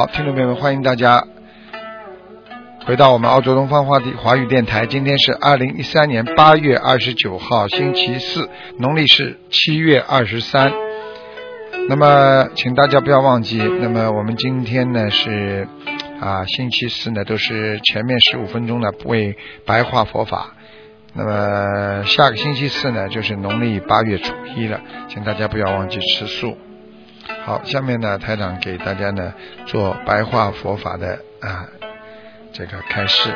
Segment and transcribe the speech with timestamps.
[0.00, 1.22] 好，听众朋友们，欢迎大家
[2.86, 4.86] 回到我们澳洲东方华地华语电台。
[4.86, 8.48] 今天是二零一三年八月二十九号，星期四，
[8.78, 10.72] 农历是七月二十三。
[11.86, 15.68] 那么，请大家不要忘记，那么我们今天呢是
[16.18, 19.36] 啊星期四呢，都是前面十五分钟呢为
[19.66, 20.54] 白话佛法。
[21.12, 26.56] 那么下个星期四呢，就是农历八月初一了，请大家不要忘记吃素。
[27.44, 29.34] 好，下面呢，台长给大家呢
[29.66, 31.68] 做白话佛法的啊
[32.52, 33.34] 这个开示。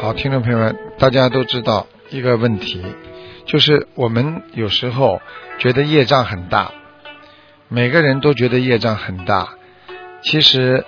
[0.00, 2.84] 好，听众朋友们，大家都知道一个问题，
[3.46, 5.20] 就是我们有时候
[5.58, 6.72] 觉得业障很大，
[7.68, 9.54] 每个人都觉得业障很大。
[10.22, 10.84] 其实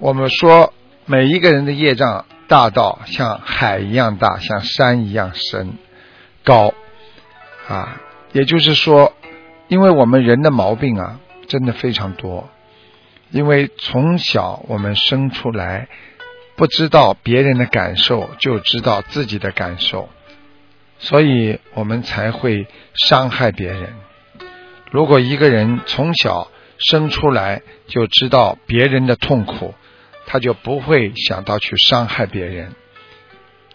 [0.00, 0.72] 我们说
[1.04, 5.74] 每一个人的业障大到像海一样大，像山一样深。
[6.46, 6.72] 高
[7.66, 8.00] 啊，
[8.32, 9.12] 也就是说，
[9.66, 12.48] 因为我们人的毛病啊，真的非常多。
[13.30, 15.88] 因为从小我们生出来，
[16.54, 20.08] 不知道别人的感受，就知道自己的感受，
[21.00, 23.94] 所以我们才会伤害别人。
[24.92, 29.74] 如果一个人从小生出来就知道别人的痛苦，
[30.26, 32.72] 他就不会想到去伤害别人。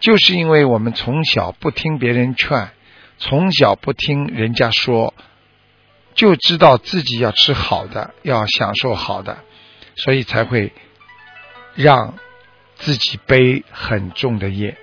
[0.01, 2.71] 就是因为我们从小不听别人劝，
[3.19, 5.13] 从小不听人家说，
[6.15, 9.37] 就知道自己要吃好的，要享受好的，
[9.95, 10.73] 所以才会
[11.75, 12.15] 让
[12.75, 14.75] 自己背很重的业。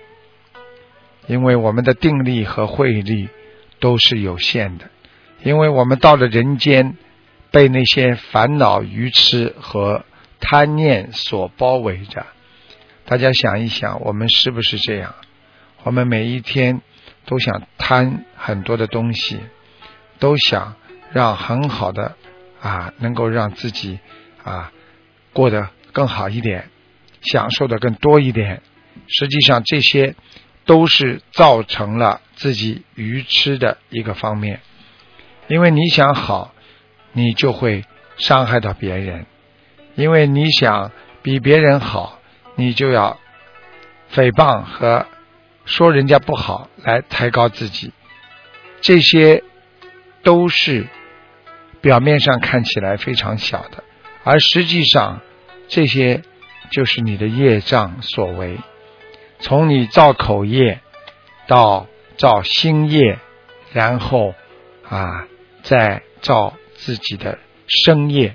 [1.26, 3.28] 因为我们的定力和慧力
[3.80, 4.88] 都是有限的，
[5.42, 6.96] 因为我们到了人间，
[7.50, 10.04] 被那些烦恼、愚痴和
[10.38, 12.24] 贪念所包围着。
[13.08, 15.14] 大家想一想，我们是不是这样？
[15.82, 16.82] 我们每一天
[17.24, 19.40] 都想贪很多的东西，
[20.18, 20.74] 都想
[21.10, 22.16] 让很好的
[22.60, 23.98] 啊，能够让自己
[24.44, 24.70] 啊
[25.32, 26.68] 过得更好一点，
[27.22, 28.60] 享受的更多一点。
[29.06, 30.14] 实际上，这些
[30.66, 34.60] 都是造成了自己愚痴的一个方面。
[35.46, 36.52] 因为你想好，
[37.12, 37.86] 你就会
[38.18, 39.24] 伤害到别人；
[39.94, 40.92] 因为你想
[41.22, 42.17] 比别人好。
[42.58, 43.20] 你就要
[44.12, 45.06] 诽谤和
[45.64, 47.92] 说人家不好来抬高自己，
[48.80, 49.44] 这些
[50.24, 50.88] 都是
[51.80, 53.84] 表面上看起来非常小的，
[54.24, 55.20] 而实际上
[55.68, 56.24] 这些
[56.72, 58.58] 就是你的业障所为。
[59.38, 60.80] 从你造口业
[61.46, 61.86] 到
[62.16, 63.20] 造心业，
[63.72, 64.34] 然后
[64.88, 65.28] 啊
[65.62, 68.34] 再造自己的身业，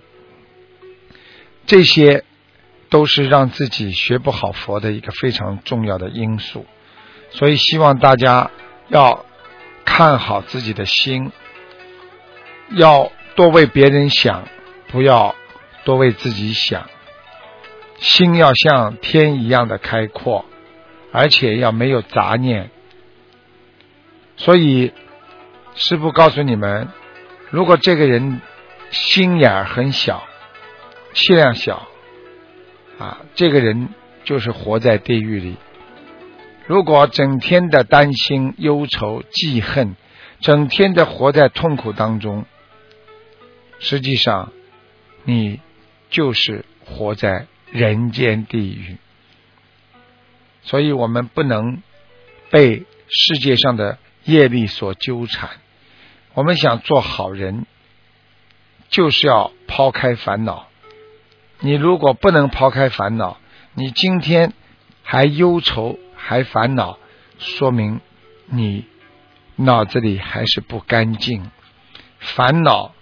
[1.66, 2.24] 这些。
[2.94, 6.68] 都是让自己学不好佛的一个非常重要的因素，
[7.32, 8.52] 所以希望大家
[8.88, 9.26] 要
[9.84, 11.32] 看好自己的心，
[12.70, 14.48] 要多为别人想，
[14.90, 15.34] 不要
[15.84, 16.88] 多为自己想。
[17.98, 20.46] 心要像天一样的开阔，
[21.12, 22.70] 而且要没有杂念。
[24.38, 24.94] 所以
[25.74, 26.90] 师父告诉你们，
[27.50, 28.40] 如果这个人
[28.92, 30.24] 心眼很小，
[31.14, 31.88] 气量小。
[33.00, 33.90] 啊，这个人
[34.24, 35.58] 就是活在地狱里。
[36.66, 39.96] 如果整天的担心、忧愁、记恨，
[40.40, 42.46] 整天的活在痛苦当中，
[43.80, 44.54] 实际上
[45.26, 45.60] 你
[46.10, 48.98] 就是活在人间地狱。
[50.62, 51.82] 所以我们不能
[52.50, 55.50] 被世界上的业力所纠缠。
[56.34, 57.66] 我们想做好人，
[58.90, 60.70] 就是要抛开烦恼。
[61.60, 63.38] 你如果不能抛开烦恼，
[63.74, 64.54] 你今天
[65.02, 66.98] 还忧愁还烦恼，
[67.38, 68.02] 说明
[68.48, 68.86] 你
[69.56, 71.50] 脑子里还是不干净。
[72.20, 72.94] 烦恼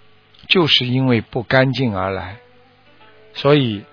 [0.48, 2.36] 就是因为不干净而来，
[3.34, 3.84] 所以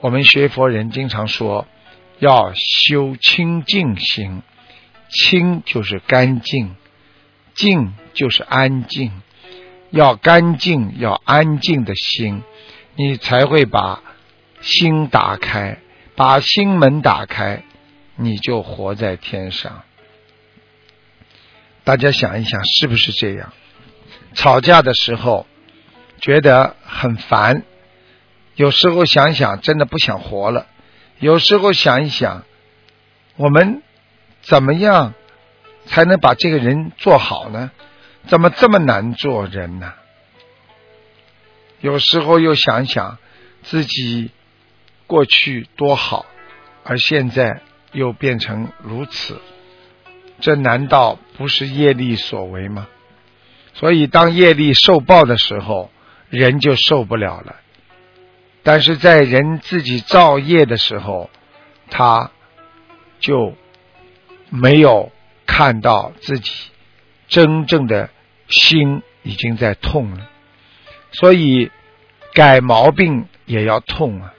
[0.00, 1.66] 我们学佛人经常说
[2.18, 4.42] 要修清净心，
[5.08, 6.74] 清就是干净，
[7.54, 9.12] 静就是安静，
[9.90, 12.42] 要干净要安静的心。
[13.02, 14.02] 你才会把
[14.60, 15.78] 心打开，
[16.16, 17.62] 把心门打开，
[18.16, 19.84] 你就活在天上。
[21.82, 23.54] 大家想一想，是不是这样？
[24.34, 25.46] 吵架的时候
[26.20, 27.62] 觉得很烦，
[28.54, 30.66] 有时候想想真的不想活了。
[31.20, 32.44] 有时候想一想，
[33.36, 33.82] 我们
[34.42, 35.14] 怎么样
[35.86, 37.70] 才能把这个人做好呢？
[38.26, 39.94] 怎么这么难做人呢？
[41.80, 43.18] 有时候又想想
[43.62, 44.30] 自己
[45.06, 46.26] 过去多好，
[46.84, 47.62] 而现在
[47.92, 49.40] 又变成如此，
[50.40, 52.88] 这难道不是业力所为吗？
[53.74, 55.90] 所以当业力受报的时候，
[56.28, 57.56] 人就受不了了。
[58.62, 61.30] 但是在人自己造业的时候，
[61.88, 62.30] 他
[63.20, 63.54] 就
[64.50, 65.10] 没有
[65.46, 66.52] 看到自己
[67.26, 68.10] 真正的
[68.48, 70.29] 心已经在痛了，
[71.12, 71.70] 所以
[72.34, 74.34] 改毛病也要痛啊。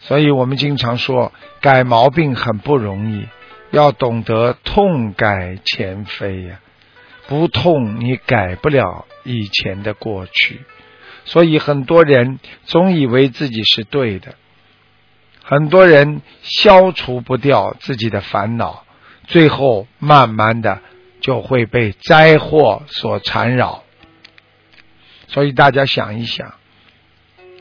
[0.00, 3.26] 所以我们经常说，改毛病很不容易，
[3.70, 6.60] 要懂得痛改前非呀。
[7.26, 10.60] 不痛，你改不了以前的过去。
[11.24, 14.34] 所以很多人总以为自己是对的，
[15.42, 18.84] 很多人消除不掉自己的烦恼，
[19.26, 20.80] 最后慢慢的
[21.20, 23.82] 就会被灾祸所缠绕。
[25.28, 26.54] 所以大家想一想，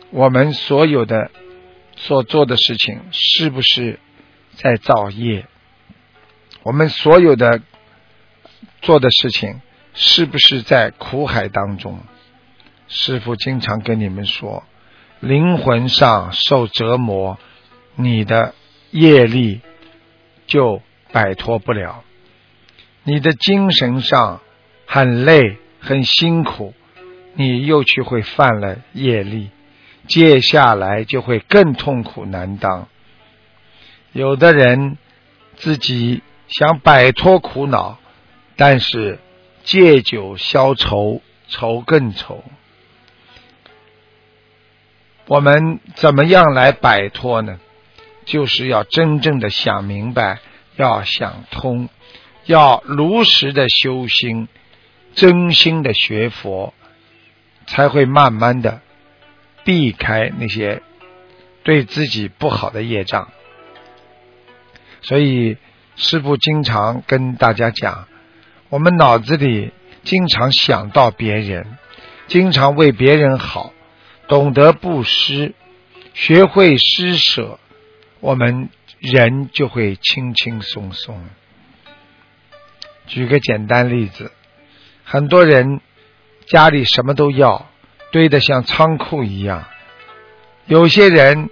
[0.10, 1.30] 我们所有的。
[2.00, 4.00] 所做的事情是不是
[4.52, 5.48] 在造业？
[6.62, 7.64] 我们所有的
[8.84, 9.62] 做的事情
[9.96, 12.00] 是不是在苦海当中？
[12.88, 14.64] 师父经常跟你们说，
[15.22, 17.40] 灵魂上受折磨，
[17.96, 18.54] 你的
[18.92, 19.62] 业力
[20.46, 22.04] 就摆脱不了；
[23.02, 24.42] 你的精神上
[24.86, 26.75] 很累、很辛苦，
[27.38, 29.51] 你又去会犯了业力。
[30.07, 32.88] 接下来就会更痛苦难当。
[34.12, 34.98] 有的人
[35.57, 38.00] 自己想摆脱苦恼，
[38.56, 39.19] 但是
[39.63, 42.44] 借酒消愁，愁更愁。
[45.28, 47.60] 我们怎么样来摆脱呢？
[48.25, 50.40] 就是要真正的想明白，
[50.78, 51.90] 要想通，
[52.45, 54.48] 要如实的修心，
[55.13, 56.74] 真心的学佛，
[57.68, 58.81] 才会慢慢的。
[59.64, 60.81] 避开那些
[61.64, 63.28] 对自己不好的业障，
[65.02, 65.58] 所以
[65.98, 68.08] 师父经常跟大家讲：
[68.69, 69.74] 我们脑子里
[70.04, 71.78] 经常想到别人，
[72.28, 73.74] 经常为别人好，
[74.30, 75.54] 懂得布施，
[76.14, 77.60] 学会施舍，
[78.22, 78.69] 我们
[79.00, 81.22] 人就会轻轻松松。
[83.06, 84.31] 举个简单例子，
[85.04, 85.81] 很多人
[86.47, 87.67] 家里什么都要。
[88.09, 89.65] 堆得像仓库一样，
[90.65, 91.49] 有些人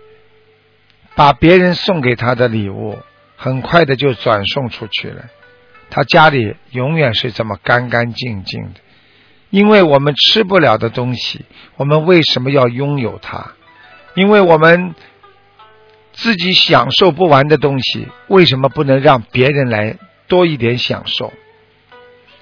[1.13, 2.97] 把别人送给他的礼物，
[3.35, 5.25] 很快的就转送出去了。
[5.89, 8.79] 他家里永远是这么干干净净的，
[9.49, 11.43] 因为我们吃不了的东西，
[11.75, 13.51] 我们为什么要拥有它？
[14.15, 14.95] 因为我们
[16.13, 19.97] 自己享受不完的东西，为什么不能让别人来
[20.29, 21.33] 多一点享受？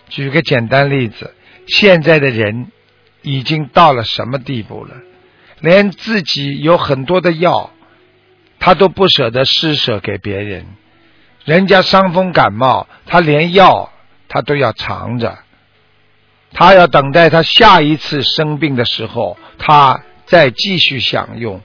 [0.08, 1.34] 举个简单例子，
[1.68, 2.72] 现在的人。
[3.26, 4.98] 已经到了什么地步了？
[5.62, 7.72] 连自己有很多的药，
[8.60, 10.66] 他都不舍得施舍给别人。
[11.46, 13.94] 人家伤风感冒，他连药
[14.28, 15.40] 他都要藏着，
[16.52, 21.62] 他要等待他下一次生病的时候，他再继续享用。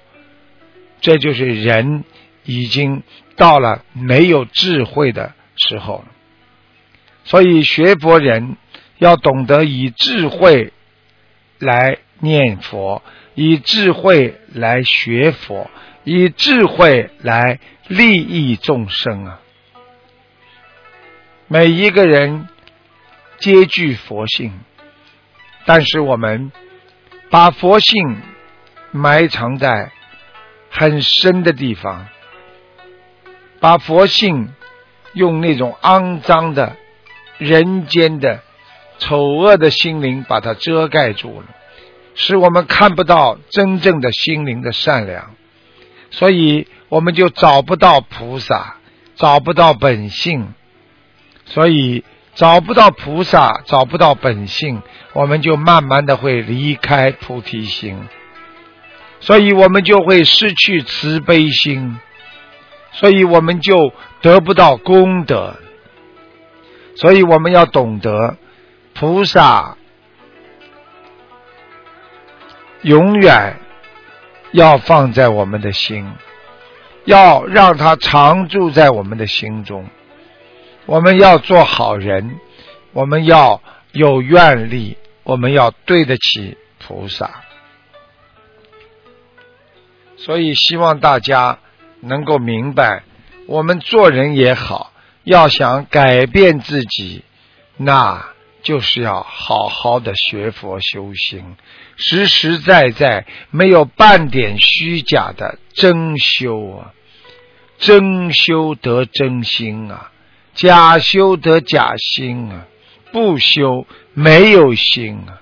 [1.00, 2.04] 这就是人
[2.44, 3.02] 已经
[3.34, 6.12] 到了没有智慧的时候了。
[7.24, 8.56] 所以学佛人
[8.98, 10.72] 要懂得以智慧。
[11.60, 13.02] 来念佛，
[13.34, 15.68] 以智慧来学佛，
[16.04, 17.58] 以智慧来
[17.88, 19.40] 利益众生啊！
[21.48, 22.46] 每一个人
[23.38, 24.52] 皆具佛性，
[25.66, 26.52] 但是我们
[27.28, 28.22] 把佛性
[28.92, 29.90] 埋藏在
[30.70, 32.06] 很深的地方，
[33.58, 34.54] 把佛性
[35.12, 36.76] 用那种肮脏的、
[37.38, 38.44] 人间的。
[38.98, 41.46] 丑恶的心灵把它遮盖住了，
[42.14, 45.36] 使我们看不到真正的心灵的善良，
[46.10, 48.76] 所以我们就找不到菩萨，
[49.14, 50.52] 找不到本性，
[51.44, 58.08] 所以找不到菩萨，找不到本性，我们就慢慢的会离开菩提心，
[59.20, 61.98] 所以我们就会失去慈悲心，
[62.92, 65.56] 所以我们就得不到功德，
[66.96, 68.36] 所以我们要懂得。
[68.98, 69.76] 菩萨
[72.82, 73.56] 永远
[74.50, 76.12] 要放在我们的心，
[77.04, 79.88] 要让他常住在我们的心中。
[80.86, 82.40] 我们要做好人，
[82.92, 83.62] 我们要
[83.92, 87.44] 有愿力，我们要对得起菩萨。
[90.16, 91.60] 所以，希望大家
[92.00, 93.04] 能够明白，
[93.46, 97.22] 我们做人也好，要想改变自己，
[97.76, 98.30] 那。
[98.62, 101.56] 就是要好好的学佛修心，
[101.96, 106.92] 实实在在，没有半点虚假的真修啊！
[107.78, 110.10] 真修得真心啊，
[110.54, 112.66] 假修得假心啊，
[113.12, 115.40] 不修没有心啊。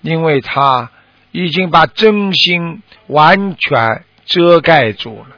[0.00, 0.90] 因为他
[1.32, 5.36] 已经把真心完全遮盖住了，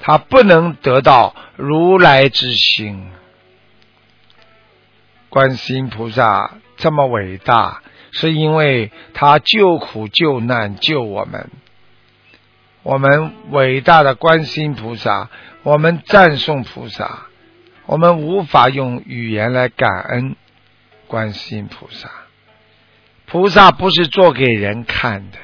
[0.00, 3.08] 他不能得到如来之心。
[5.34, 11.50] 观世音菩萨这么伟大，是因为他救苦救难救我们。
[12.84, 15.30] 我们伟大的观世音菩萨，
[15.64, 17.26] 我们赞颂菩萨，
[17.86, 20.36] 我们无法用语言来感恩
[21.08, 22.08] 观世音菩萨。
[23.26, 25.38] 菩萨不是做给人看的，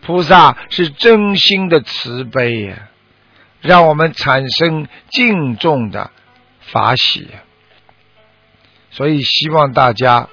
[0.00, 2.88] 菩萨是真心的慈悲呀，
[3.60, 6.10] 让我们产生敬重的
[6.60, 7.28] 法喜。
[8.94, 10.28] 所以希望大家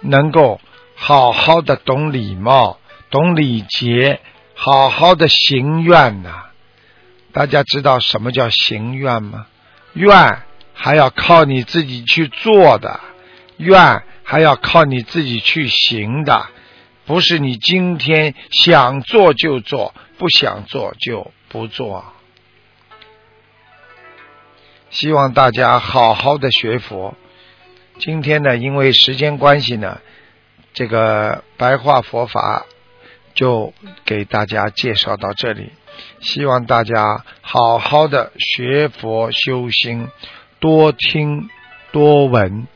[0.00, 0.60] 能够
[0.94, 2.78] 好好的懂礼貌、
[3.10, 4.20] 懂礼节，
[4.54, 6.44] 好好的行愿呐。
[7.32, 9.46] 大家知道什么叫行愿吗？
[9.94, 13.00] 愿还要靠你自己去做的，
[13.56, 14.02] 愿。
[14.28, 16.48] 还要靠你自己去行的，
[17.04, 22.04] 不是你今天想做就做，不想做就不做。
[24.90, 27.14] 希望大家好好的学佛。
[27.98, 30.00] 今天呢，因为时间关系呢，
[30.74, 32.66] 这个白话佛法
[33.34, 33.72] 就
[34.04, 35.72] 给大家介绍到这里。
[36.20, 40.08] 希望大家好好的学佛修心，
[40.60, 41.48] 多听
[41.90, 42.66] 多闻。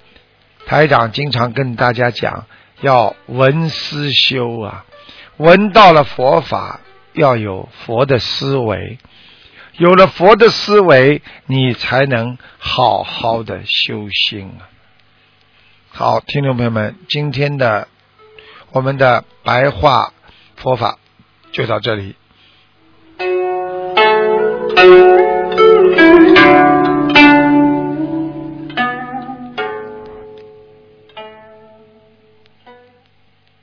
[0.64, 2.46] 台长经常跟大家讲，
[2.80, 4.86] 要闻思修啊，
[5.36, 6.80] 闻到了佛法，
[7.12, 8.98] 要有佛的思维，
[9.76, 14.69] 有了佛的思维，你才能好好的修心啊。
[16.00, 17.86] 好，听众朋友们，今天的
[18.72, 20.14] 我们的白话
[20.56, 20.98] 佛法
[21.52, 22.16] 就到这里。